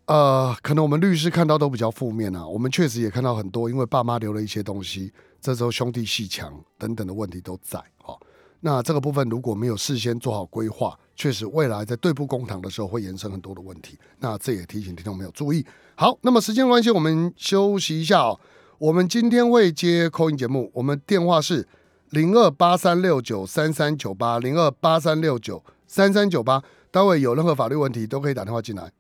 [0.06, 2.46] 呃，可能我们律师看到都比较负面啊。
[2.46, 7.80] 我们确实也看到很多，因为爸妈留了一些东西，这时候兄弟戏强等等的问题都在。
[8.04, 8.20] 哦，
[8.60, 13.98] 那这个部分如果没有事先做好规划，确实未来在对簿公堂的时候会延伸很多的问题。
[14.20, 15.66] 那这也提醒听众朋友注意。
[15.96, 18.40] 好，那么时间关系，我们休息一下哦。
[18.80, 21.68] 我们今天会接扣音节目，我们电话是
[22.10, 28.92] 零二八三六九三三九八零二八三六九三三九八，待会有任何法律问题都可以打电话进来。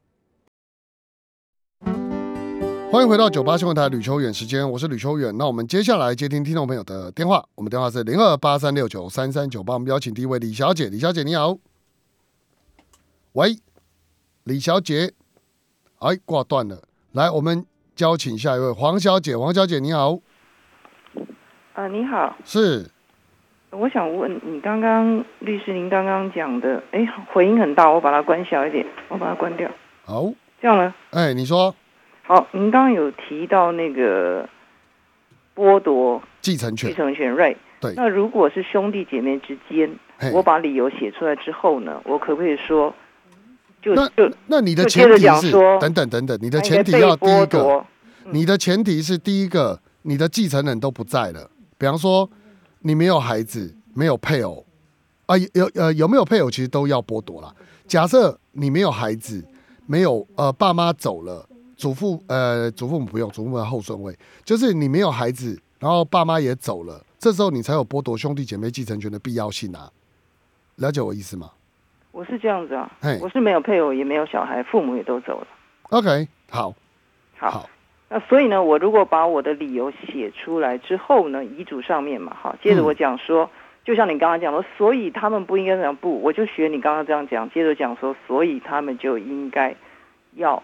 [2.91, 5.35] 欢迎回到九八新闻台吕秋远时间，我是吕秋远。
[5.35, 9.73] 那我们接下来接听听众朋友的电话，我们电话是零二八三六九三三九八。
[9.73, 11.57] 我们邀请第一位李小姐，李小姐你好。
[13.33, 13.57] 喂，
[14.43, 15.11] 李小姐，
[15.97, 16.83] 哎，挂断了。
[17.13, 17.65] 来，我们
[17.97, 19.35] 邀请下一位黄小姐。
[19.35, 20.19] 黄小姐你好，
[21.73, 22.87] 啊，你好，是
[23.71, 29.67] 我想问你，刚刚律师您刚刚讲的，哎，回音很大，我把它关小一点，我把它关掉，
[30.05, 30.93] 好，这样呢？
[31.09, 31.73] 哎，你说
[32.21, 34.47] 好，您刚刚有提到那个
[35.55, 37.57] 剥夺继继承权，继承权，right？
[37.81, 39.91] 对那如果是兄弟姐妹之间，
[40.31, 42.93] 我把理由写出来之后呢，我可不可以说，
[43.83, 47.85] 就那就那你的前提是等等等等，你的前提要第一个，夺？
[48.31, 51.49] 你的前提是第一个，你的继承人都不在了。
[51.77, 52.29] 比方说，
[52.79, 54.65] 你没有孩子，没有配偶，
[55.25, 57.53] 啊，有呃有没有配偶，其实都要剥夺了。
[57.85, 59.43] 假设你没有孩子，
[59.85, 69.91] 没有呃爸妈走了，祖父呃祖父母不用，祖父母的后顺位，就是你没有孩子，然后爸妈也走了，这时候你才有剥夺兄弟姐妹继承权的必要性啊。
[70.77, 71.51] 了解我意思吗
[72.13, 72.89] 我是这样子啊，
[73.21, 75.47] 我是没有配偶，也没有小孩，父母也都走了。
[75.89, 76.71] ？OK，好，
[77.35, 77.69] 好，好，
[78.07, 83.49] 那所以呢，我如果把我的理由写出来之后呢，遗嘱上面嘛，好，接着嗯我讲说，
[83.83, 89.75] 就像你刚刚讲的，所以他们不应该这样，不，我就学你刚刚这样讲，接着讲说，所以他们就应该
[90.35, 90.61] 要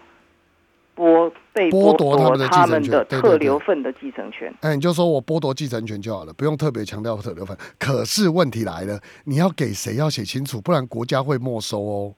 [1.00, 2.14] 剥被剥夺
[2.48, 4.52] 他们的特留份的继承权。
[4.60, 7.56] 哎，你就说我剥夺继承权就好了，不用特别强调特留份。
[7.78, 12.14] 可是问题来了，你要给谁要写清楚，不然国家会没收哦。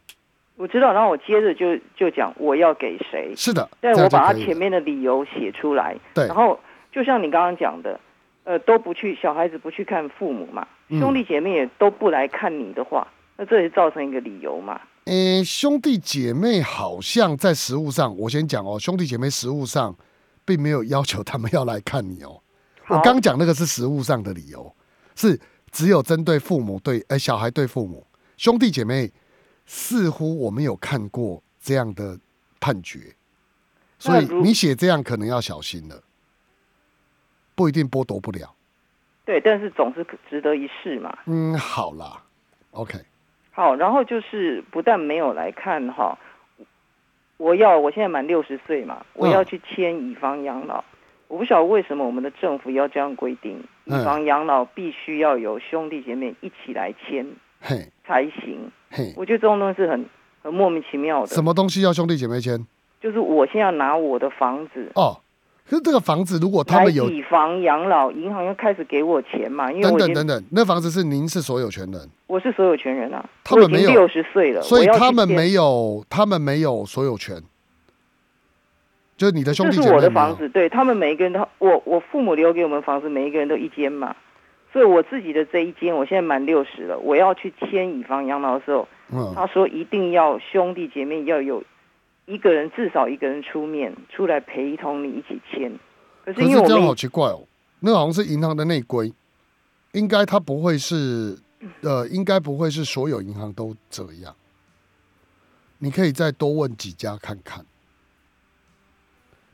[0.56, 4.56] 我知道，然后我接着就就讲我要给谁，是的，对我把他前。
[4.56, 6.58] 面的理由写出来，对然后
[6.92, 7.98] 就像你刚刚讲的，
[8.44, 14.80] 呃，都不去，小孩子不去看父母嘛，嗯兄弟姐妹也都不来看你的话，那这也造成一个理由嘛。
[15.06, 19.94] 诶，兄弟姐妹好像在食物上，我先讲哦，兄弟姐妹食物上
[20.44, 22.40] 并没有要求他们要来看你哦。
[22.88, 24.74] 我刚讲那个是食物上的理由，
[25.16, 25.38] 是
[25.70, 29.10] 只有针对父母对，呃，小孩对父母，兄弟姐妹
[29.66, 32.18] 似乎我们有看过这样的
[32.60, 33.14] 判决，
[33.98, 36.02] 所以你写这样可能要小心了，
[37.54, 38.54] 不一定剥夺不了。
[39.24, 41.16] 对，但是总是值得一试嘛。
[41.26, 42.22] 嗯，好啦
[42.72, 42.98] ，OK，
[43.52, 46.18] 好，然后就是不但没有来看哈，
[47.36, 50.82] 我要我现在满六十岁嘛，我要嗯去签以房养老。
[51.28, 57.26] 我不晓得为什么我们的政府要这样规定，以嗯房养老必须要有兄弟姐妹一起来签
[57.60, 58.70] 嘿，才行。
[58.90, 60.04] 嘿，我觉得这种东西是很
[60.42, 61.28] 很莫名其妙的。
[61.28, 62.66] 什么东西要兄弟姐妹签？
[63.00, 65.21] 就是我现在要拿我的房子哦，
[65.64, 73.90] 可是这个房子如果他们有以房养老，银行要开始给我钱嘛，因为等等等等，那房子是您是所有权人，我是所有权人啊，他们没有。
[73.90, 77.40] 六十岁了，所以他们没有，他们没有所有权，
[79.16, 80.08] 就是你的兄弟这是我姐。
[80.08, 84.14] 的房子，对他们每一个人都，我我父母留给我们房子，每一个人都一间嘛，
[84.72, 91.62] 所以我自己的这一间，我现在满六十了，我要去签以房养老的时候，嗯，他说一定要兄弟姐妹要有
[92.26, 95.72] 一个人至少一个人出面出来陪同你一起签，
[96.24, 97.42] 可是因为我们好奇怪哦，
[97.80, 99.12] 那好像是银行的内规，
[99.92, 101.36] 应该他不会是，
[101.82, 104.34] 呃，应该不会是所有银行都这样。
[105.78, 107.64] 你可以再多问几家看看，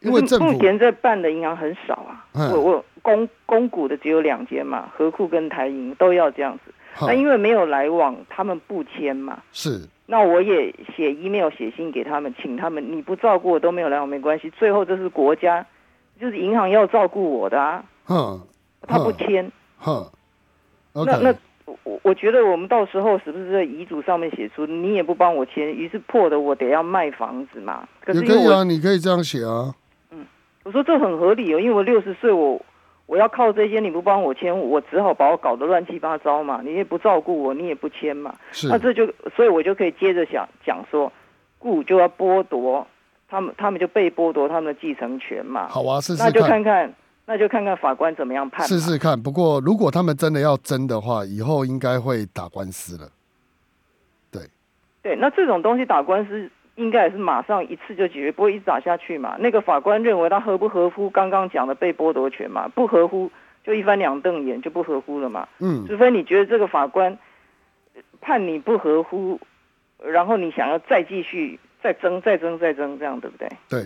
[0.00, 9.42] 因为目前在办的银行很少啊，嗯我我公公股的只有两间嘛，和库跟台银都要这样子，那因为没有来往，他们不签嘛。
[9.52, 14.48] 是那我也写 email 写信给他们，请他们你不照顾我都没有来往没关系。
[14.58, 15.66] 最后这是国家，
[16.18, 18.40] 就是银行要照顾我的啊，哼
[18.86, 19.52] 他不嗯签。
[19.76, 20.10] 哼
[20.94, 21.34] 那那
[21.84, 27.86] 我我觉得我们到时候是不是在遗嘱上面写出你也不帮我签，于是迫得我得要卖房子嘛？
[28.06, 29.74] 也可以啊，你可以这样写啊，
[30.10, 30.24] 嗯
[30.64, 32.58] 我说这很合理哦，因为我六十岁我。
[33.08, 36.60] 我要靠这些，你不帮我签，我只好把我搞得乱七八糟嘛。
[36.62, 38.34] 你也不照顾我，你也不签嘛。
[38.52, 41.10] 是那这就，所以我就可以接着想讲说，
[41.58, 42.86] 故就要剥夺
[43.26, 45.68] 他们，他们就被剥夺他们的继承权嘛。
[45.68, 46.94] 好啊，试那就看，看看，
[47.24, 48.66] 那就看看法官怎么样判嘛。
[48.66, 49.18] 试试看。
[49.18, 53.08] 不过如果他们真的要争的话，以后应该会打官司了。
[54.30, 54.42] 对
[55.00, 59.36] 对，那这种东西打官司应该也是马上一次就解决，不会一直打下去嘛。
[59.40, 62.68] 那个法官认为他合不合乎刚刚讲的被剥夺权嘛？
[62.68, 63.30] 不合乎
[63.64, 65.46] 就一翻两瞪眼就不合乎了嘛。
[65.58, 67.18] 嗯，除非你觉得这个法官
[67.94, 69.40] 呃判你不合乎，
[70.02, 73.48] 然后你想要再继续再争再争再争，这样对不对？
[73.68, 73.82] 对，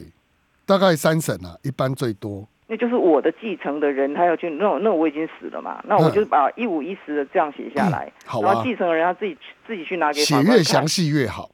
[0.66, 2.46] 大概三审啊，一般最多。
[2.68, 10.88] 那就是我的继承的人，他要去，那那我已经死了嘛，那我就把一五一十的这样写下来，嗯好啊然后，继承人他自己自己去拿给写法官看越详。
[10.88, 11.50] 细越好，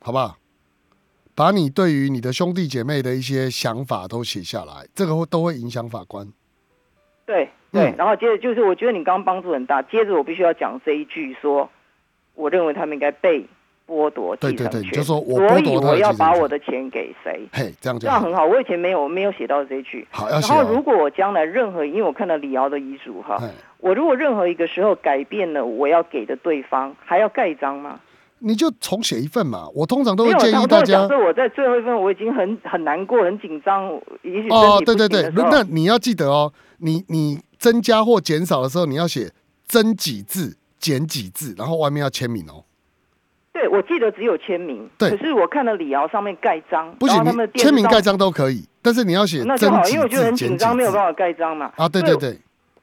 [0.00, 0.36] 好不好？
[1.40, 6.28] 把你对于你的兄弟姐妹的一些想法都写下来，这个会都会影响法官。
[7.24, 11.66] 对对，嗯然后接着就是我觉得你刚刚帮助很大，接着我必须要讲这一句说，
[12.34, 13.46] 我认为他们应该被
[13.88, 17.48] 剥夺对对对，继承权就说我所以剥夺他我要把我的钱给谁？
[17.54, 18.44] 嘿，这样这样很好。
[18.44, 20.06] 我以前没有没有写到这一句。
[20.10, 20.82] 好然后，如哦。
[20.82, 23.40] 果我将来任何，因为我看到李敖的遗嘱哈，
[23.78, 27.98] 我如果任何一个时候改变了我要给的对方，还要盖章吗？
[28.40, 29.68] 你就重写一份嘛。
[29.74, 33.90] 我通常都会建议大家假设我在最后一份我已经很很难过、很紧张，
[34.22, 39.30] 也许身哦，对对对那你要记得哦，你你增加或减少的时候，你要写
[39.66, 42.64] 增几字、减几字，然后外面要签名哦。
[43.52, 51.70] 对，我记得只有签名，对可是我看了李敖上面盖章，不行，他们签名盖章，都可以，但是你要写那就好，因为我觉得字、减几很紧张，没有办法盖章嘛。
[51.76, 51.88] 啊。
[51.88, 52.38] 对对对，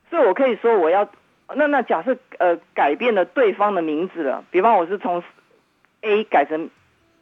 [0.10, 1.10] 所以我可以说我要，
[1.56, 5.24] 那那假设呃改变了对方的名字了，比方我是从
[6.02, 6.70] A 改成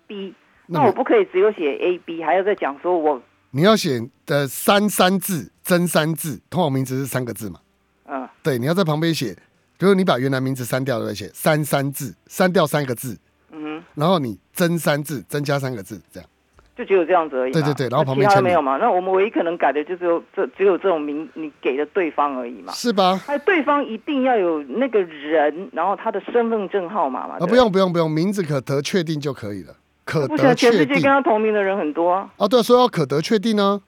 [0.08, 0.34] B，
[0.68, 7.60] 那我不可以只有写 A B，还要再讲说我你要写的三三字、真三字，通好名字是三个字嘛。
[8.08, 9.34] 嗯对，你要在旁边写，
[9.78, 11.16] 比如你把原来名字删掉，对不对？
[11.16, 13.18] 写三三字，删掉三个字，
[13.52, 16.30] 嗯哼，然后你真三字，增加三个字，这样。
[16.76, 17.54] 就只有这样子而已嘛。
[17.54, 18.78] 对对对然后旁边签名的没有嘛？
[18.78, 22.74] 那我们唯一可能改的就只有这只有这种名你给的对方而已嘛。
[22.74, 23.16] 是吧？
[23.26, 27.38] 还有对方一定要有那个人，然后他的身份证号码嘛。
[27.40, 32.30] 啊，不用不用不用，名字可得确定就可以了，可，得确定全世界跟他同名的人很多啊。
[32.38, 33.82] 啊，对，所以要可得确定呢，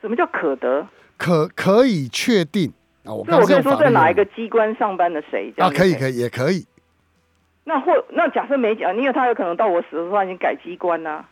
[0.00, 0.86] 什么叫可得？
[1.16, 2.72] 可可以确定
[3.04, 3.12] 啊。
[3.12, 5.68] 我所以我可以刚刚是用说在哪一个机关上班的谁啊？
[5.70, 6.64] 可以可以也可以，
[7.64, 11.24] 那或那假设没讲，因为他有可能到我死的时候他已经改机关呐、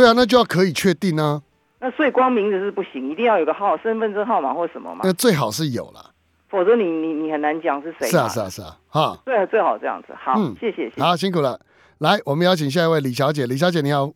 [0.00, 1.42] 对啊，那就要可以确定啊，
[1.78, 6.12] 那所以光名字是不行，一定要有个号、身份证号码或什么嘛那，最好是有了。
[6.48, 8.08] 否则你你你很难讲是谁。
[8.08, 10.14] 是啊是啊是啊，哈，对最好这样子。
[10.18, 11.02] 好，嗯谢谢谢谢。
[11.02, 11.60] 好辛苦了。
[11.98, 14.10] 来，我们邀请下一位李小姐，李小姐你好，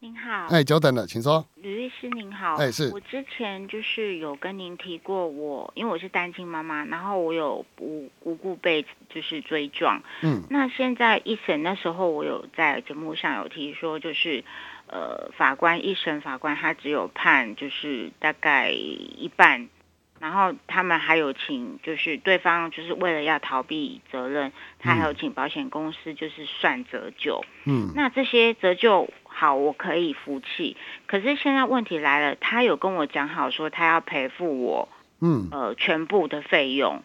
[0.00, 1.44] 您好，哎，久等了，请说。
[1.56, 14.44] 吕律师您好，哎是我之前就是有跟您提过我，因为我是单亲妈妈，然后我有无无故被就是追撞，嗯那现在一审那时候我有在节目上有提说，就是
[14.88, 19.68] 呃法官一审法官他只有判就是大概一半。
[20.18, 27.44] 然后他们还有请，就是对方就是为了要逃避责任，他还有请保险公司就是算折旧。
[27.66, 30.78] 嗯那这些折旧好，我可以服气。
[31.06, 34.88] 可是现在问题来了，他有跟我讲好说他要赔付我
[35.20, 37.02] 嗯呃全部的费用，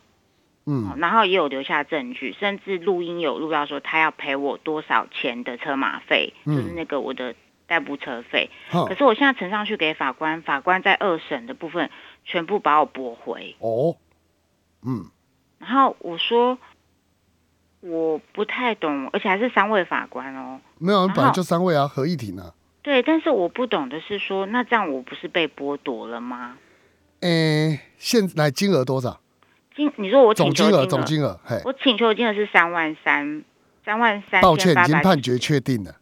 [0.66, 7.36] 嗯然后也有留下证据，甚至录音有录到说他要赔我多少钱的车马费，嗯就是那个我的
[7.72, 8.50] 代步车费。
[8.70, 11.90] 好可是我现在呈上去给法官，法官在二审的部分
[12.26, 13.56] 全部把我驳回。
[13.60, 13.96] 哦，
[14.84, 15.06] 嗯
[15.60, 16.58] 然后我说
[17.80, 20.60] 我不太懂，而且还是三位法官哦。
[20.80, 22.54] 没有，然本来就三位啊，合议庭啊。
[22.82, 26.58] 对，但是我不懂的是说，那这样我不是被剥夺了吗？
[27.22, 29.22] 诶，现来金额多少？
[29.74, 33.44] 金，你说我总金额，总金额，嘿，我请求金额是三万三，
[33.86, 34.86] 三万三抱歉，已。
[34.88, 35.96] 经判决确定了，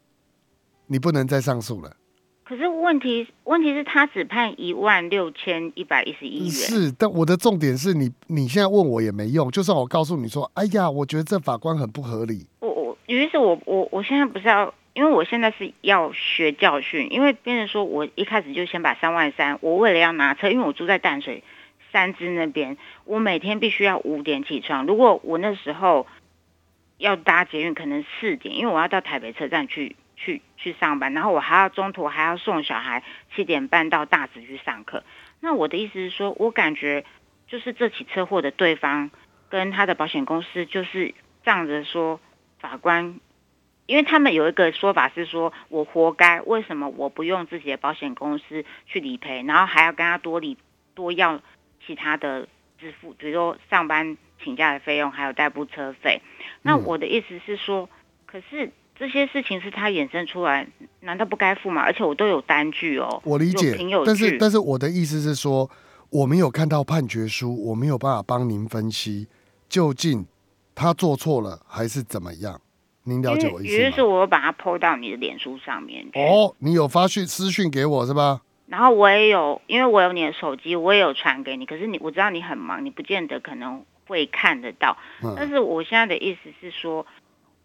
[0.90, 1.96] 你不能再上诉了。
[2.44, 6.52] 可是问题问题是他只判一万六千一百一十一元。
[6.52, 9.52] 是，但我的重点是你，你现在问我也没用。
[9.52, 12.48] 就算我告诉你说，哎呀，我觉得这法官很不合理。
[12.60, 21.44] 我我于是我我我现在不是要，因为我现在是要学教训，因为别人说我一开始就先把三万三，我为了要拿车，因为我住在淡水
[21.92, 24.88] 三支那边，我每天必须要五点起床。
[24.88, 26.08] 如果我那时候
[26.98, 33.04] 要搭捷运，可能四点，因为我要到台北车站去去去上班，然后我还要中途还要送小孩
[33.34, 35.04] 七点半到大直去上课。
[35.40, 37.06] 那我的意思是说，我感觉
[37.48, 39.10] 就是这起车祸的对方
[39.50, 42.20] 跟他的保险公司就是仗着说
[42.60, 43.20] 法官，
[43.86, 50.58] 因为他们有一个说法是说我活该，为什么我不用自己的保险公司去理赔，然后还要跟他多理
[50.94, 51.42] 多要
[51.86, 56.22] 其他的支付，比如说上班请假的费用，还有代步车费。
[56.62, 57.90] 那我的意思是说，
[58.26, 60.68] 可是这些事情是他衍生出来，
[61.00, 61.82] 难道不该付吗？
[61.82, 65.70] 而且我都有单据哦，我理解有凭有，但是但是我的意思是说，
[66.10, 69.28] 我没有看到判决书，我没有办法帮您分析
[69.70, 70.26] 究竟
[70.76, 72.60] 他做错了还是怎么样。
[73.04, 74.04] 您了解我意于是？
[74.04, 76.20] 我把它 PO 到你的脸书上面去。
[76.20, 78.42] 哦，你有发讯私讯给我是吧？
[78.68, 81.66] 然后我也有，因为我有你的手机，我也有传给你。
[81.66, 84.96] 可是你，我知道你很忙，你不见得可能会看得到。
[85.22, 87.08] 但嗯是我现在的意思是说，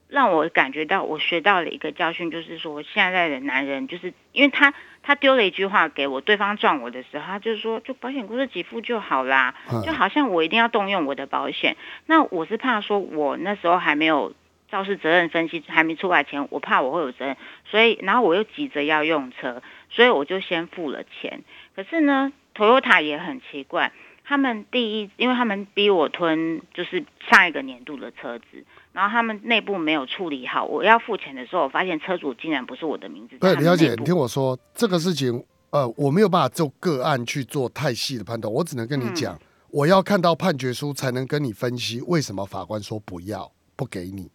[0.08, 11.76] 让我感觉到我学到了一个教训，就是说现在的男人，就是因为他他丢了一句话给我，对方撞我的时候，他就说就保险公司给付就好啦，嗯就好像我一定要动用我的保险。
[12.06, 14.34] 那我是怕说我那时候还没有。
[14.70, 21.44] 肇事责任分析还没出来前，我怕我会有责任，所以然后我又急着要用车，所以我就先付了钱。
[21.76, 23.92] 可是呢，Toyota 也很奇怪，
[24.26, 28.64] 他们第一，因为他们逼我吞就是上一个年度的车子，
[28.94, 33.36] 然后他们内部没有处理好，我要付钱的时候，我发现车主竟然不是我的名字。
[33.38, 39.38] 对，李小姐，你听我说，这个事情，呃，我没有办法就个案去做太细的判断，我只能跟你讲，
[39.70, 44.30] 我要看到判决书才能跟你分析为什么法官说不要不给你。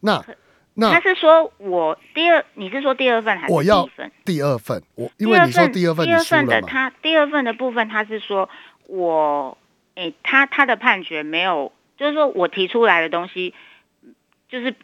[0.00, 0.22] 那
[0.74, 3.88] 那他是说我第二，你是说第二份还是我要
[4.24, 4.82] 第二份？
[4.94, 8.46] 我因为你说第二份，第二份的他第二份的部分，他是说。
[8.86, 9.56] 我
[9.94, 13.54] 诶，他他的判决没有，就是说我提出来的东西，
[14.48, 14.74] 就是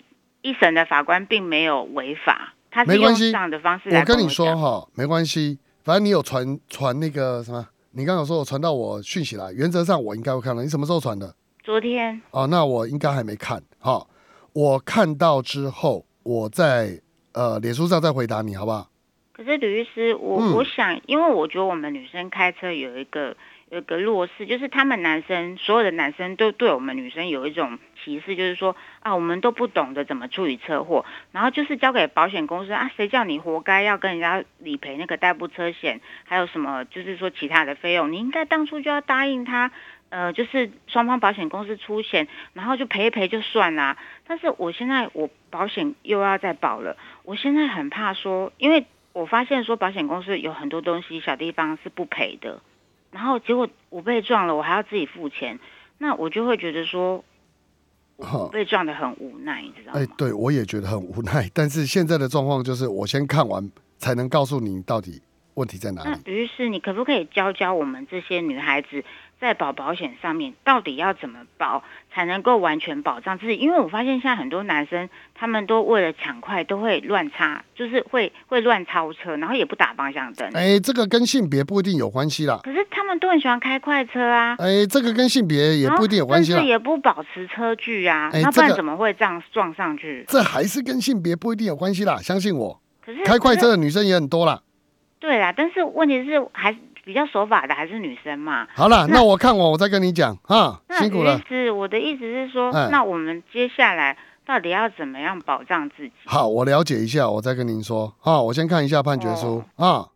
[0.42, 10.62] 一审的法官并没有违法，他是用这样的方式来我跟你说哈，没关系，反正你有传传那个什么，你刚刚说我传到我讯息来，原则上我应该会看到。
[10.62, 11.34] 你什么时候传的？
[11.64, 12.20] 昨天。
[12.30, 14.07] 哦，那我应该还没看哈。
[14.53, 17.01] 我看到之后，我在
[17.32, 18.90] 呃脸书上再回答你，好不好？
[19.32, 23.34] 可是吕律师，我我想，因为我觉得我们女生开车有一个。
[23.71, 39.71] 有个弱势，就是他们男生所有的男生都对我们女生有一种歧视，就是说啊，我们都不懂得怎么处理车祸，然后就是交给保险公司啊，谁叫你活该要跟人家理赔那个代步车险，还有什么就是说其他的费用，你应该当初就要答应他，
[40.09, 43.99] 呃，就是双方保险公司出险，然后就赔一赔就算啦。
[44.27, 52.62] 但是我现在我保险又要再保了，我现在很怕说，因为我发现说保险公司有很多东西小地方是不赔的。
[53.11, 55.59] 然后结果我被撞了，我还要自己付钱，
[55.99, 57.25] 那我就会觉得说，
[58.53, 60.01] 被撞的很无奈，你知道吗？
[60.01, 61.51] 哎，对我也觉得很无奈。
[61.55, 65.23] 但是现在的状况就是，我先看完才能告诉你到底
[65.55, 66.11] 问题在哪里。
[66.25, 69.05] 那于是你可不可以教教我们这些女孩子？
[69.41, 73.57] 在保保险上面，到底要怎么保才能够完全保障自己？
[73.57, 80.51] 因为我发现现在很多男生，他们都为了抢快，都会乱插，就是会会乱超车，然后也不打方向灯。
[80.55, 82.61] 哎，这个跟性别不一定有关系啦。
[82.64, 84.57] 可是他们都很喜欢开快车啊。
[84.59, 86.61] 哎，这个跟性别也不一定有关系啦。
[86.61, 90.24] 也不保持车距啊，那不然怎么会这样撞上去？
[90.26, 92.80] 这还是跟性别不一定有关系啦，相信我。
[93.05, 94.61] 可是开快车的女生也很多啦。
[95.20, 96.76] 对啦，但是问题是还。
[97.09, 98.69] 比较守法的还是女生嘛？
[98.75, 100.79] 好了，那我看我我再跟你讲哈。
[101.01, 101.41] 辛苦了。
[101.49, 106.13] 是我的意思是说，那我们接下来到底要怎么样保障自己？
[106.27, 108.13] 好，我了解一下，我再跟您说。
[108.19, 110.09] 好，我先看一下判决书啊。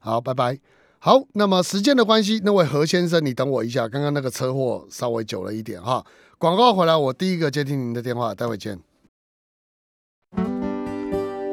[0.00, 0.58] 好，拜拜。
[0.98, 6.04] 好，那么时间的关系，那位何先生，你等我一下，刚刚那个车祸稍微久了一点哈。
[6.36, 8.76] 广告回来，我第一个接听您的电话，待会见。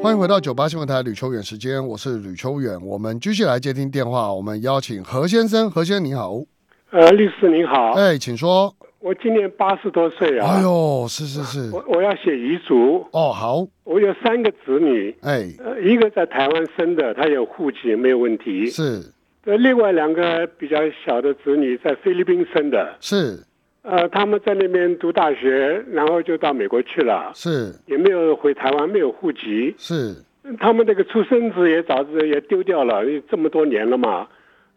[0.02, 2.76] 欢迎回到九八新闻台吕秋远时间，我是吕秋远。
[2.84, 5.70] 我们继续来接听电话，我们邀请何先生。
[5.70, 6.42] 何先生你好，
[6.90, 8.74] 呃，律师你好，哎，请说。
[8.98, 10.56] 我今年八十多岁啊。
[10.56, 11.70] 哎呦，是是是。
[11.70, 13.06] 我我要写遗嘱。
[13.12, 13.64] 哦，好。
[13.84, 15.48] 我有三个子女，哎，
[15.80, 18.66] 一个在台湾生的，他有户籍没有问题。
[18.66, 19.00] 是。
[19.44, 22.96] 呃，另外两个比较小的子女在菲律宾生的。
[22.98, 23.38] 是。
[23.82, 30.14] 呃，他们在那边读大学，然后就到美国去了，是，也没有回台湾，没有户籍，是，
[30.60, 34.28] 他们那个出生纸也早也丢掉了，这么多年了嘛，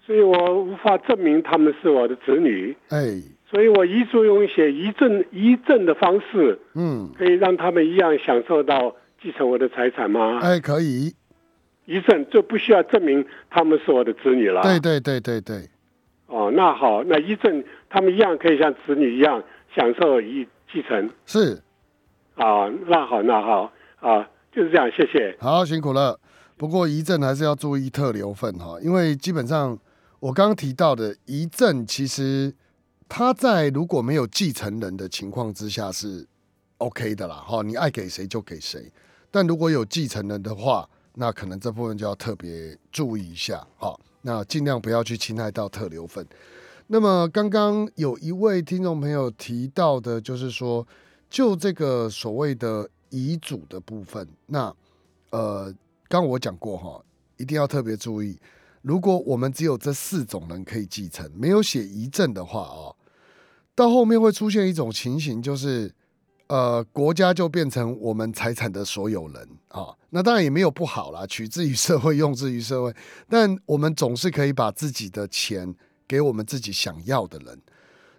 [0.04, 10.40] 所以我无法证明他们是我的子女，哎，所以我遗嘱用写遗赠遗赠的方式，嗯，可以让他们一样享受到继承我的财产吗？
[10.42, 11.14] 哎，可以，
[11.86, 15.58] 遗赠就不需要证明他们是我的子女了，对对对对对。
[16.28, 17.64] 哦，那好，那一正
[17.96, 19.42] 他们一样可以像子女一样
[19.74, 21.10] 享受遗继承。
[21.26, 21.64] 是，
[22.36, 23.72] 啊，那好，那好，
[24.02, 25.34] 啊，就是这样，谢谢。
[25.40, 26.20] 好，辛苦了。
[26.58, 29.80] 不过遗赠还是要注意特留份哈，因为基本上
[30.20, 32.54] 我刚刚提到的遗赠，其实
[33.08, 36.28] 他在如果没有继承人的情况之下是
[36.80, 38.92] OK 的啦，哈，你爱给谁就给谁。
[39.32, 43.98] 但如果有继承人的话，那可能这部分就要特别注意一下，哈。
[44.22, 46.28] 那尽量不要去侵害到特留份。
[46.88, 50.86] 那么刚刚有一位听众朋友提到的，就是说，
[51.30, 54.74] 就这个所谓的遗嘱的部分，那
[55.32, 55.74] 呃，
[56.08, 57.04] 刚我讲过哈，
[57.38, 58.38] 一定要特别注意，
[58.82, 62.96] 如果我们只有这四种人可以继承，没有写遗赠的话哦，
[63.74, 65.94] 到后面会出现一种情形，就是。
[66.48, 72.96] 呃，国家就变成我们财产的所有人啊，那当然也没有不好啦，取之于社会，用之于社会。
[73.28, 75.74] 但我们总是可以把自己的钱
[76.08, 77.62] 给我们自己想要的人。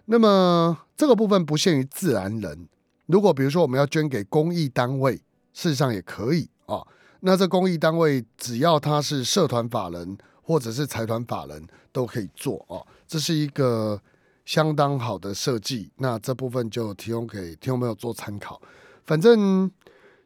[0.05, 2.67] 那么这个部分不限于自然人，
[3.07, 5.15] 如果比如说我们要捐给公益单位，
[5.53, 6.85] 事实上也可以啊。
[7.21, 12.81] 那这公益单位只要他是社团法人或者是财团法人，都可以做啊。
[13.07, 14.01] 这是一个。
[14.47, 18.61] 相当好的设计，那这部分就提供给听众朋友做参考。
[19.03, 19.69] 反正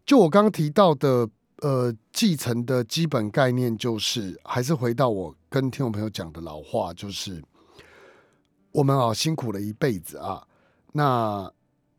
[0.06, 1.28] 就我刚刚提到的，
[1.64, 7.42] 呃，继承的基本概念就是，还是回到我跟听众朋友讲的老话，就是
[8.72, 10.46] 我们啊辛苦了一辈子啊，
[10.94, 11.52] 那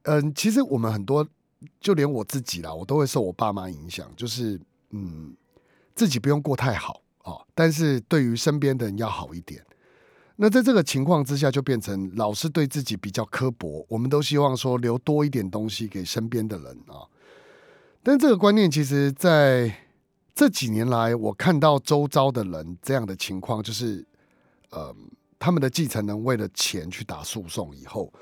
[0.03, 1.27] 嗯，其实我们很多，
[1.81, 4.61] 就连我自己啦，我都会受我爸妈影响，就是
[4.91, 5.37] 嗯，
[5.95, 9.65] 自己不用过太好啊，但是对于身边的人要好一点。
[10.37, 13.85] 那在这个情况之下，就变成老是对自己比较刻薄。
[13.89, 17.07] 我们都希望说留多一点东西给身边的人啊。
[18.03, 19.73] 但这个观念，其实在
[20.35, 24.05] 这几年来，我看到周遭的人这样的情况，就是
[24.71, 24.93] 呃，
[25.43, 28.13] 他们的继承人为了钱去打诉讼以后，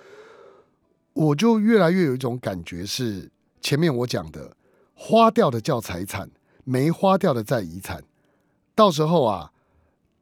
[1.13, 4.57] 我就越来越有一种感觉，是前面我讲的，
[4.95, 6.31] 花掉的叫财产，
[6.65, 8.03] 没花掉的在遗产。
[8.75, 9.53] 到时候啊。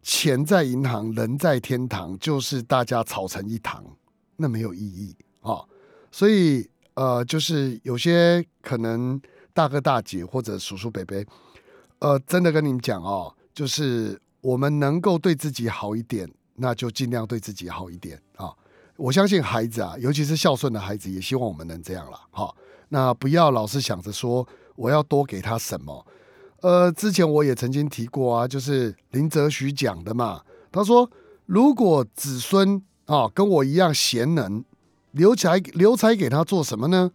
[0.00, 3.84] 钱在银行，人在天堂，就是大家吵成一堂，
[4.36, 5.62] 那没有意义啊。
[6.10, 9.20] 所以呃，就是有些可能
[9.52, 11.22] 大哥大姐或者叔叔伯伯，
[11.98, 18.52] 呃，真的跟你们讲哦，就是我们能够对自己好一点，那就尽量对自己好一点啊。
[18.96, 22.20] 我相信孩子啊，尤其是孝顺的孩子，也希望我们能这样了。
[22.30, 22.56] 好，
[22.88, 26.06] 那不要老是想着说我要多给他什么。
[26.62, 30.42] 呃，之前我也曾经提过啊，就是林则徐讲的嘛。
[30.72, 31.08] 他说，
[31.46, 34.64] 如果子孙啊跟我一样贤能，
[35.12, 37.12] 留财留财给他做什么呢？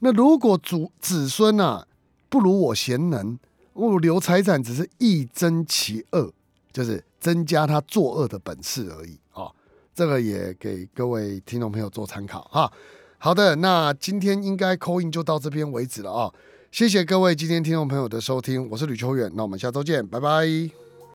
[0.00, 1.86] 那如果祖子孙啊
[2.28, 3.38] 不如我贤能，
[3.72, 6.30] 我留财产只是一增其二，
[6.70, 9.50] 就是增加他作恶的本事而已啊。
[9.94, 12.72] 这个也给各位听众朋友做参考哈。
[13.18, 16.32] 好的，那今天应该扣印就到这边为止了啊。
[16.70, 20.87] 谢谢各位今天听众朋友的收听，我是吕秋远，那我们下周见，拜拜。